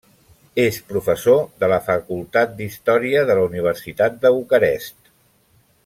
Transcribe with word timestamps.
És 0.61 0.77
professor 0.91 1.43
de 1.63 1.69
la 1.73 1.77
Facultat 1.89 2.57
d'Història 2.61 3.23
de 3.31 3.37
la 3.41 3.45
Universitat 3.53 4.19
de 4.25 4.33
Bucarest. 4.39 5.15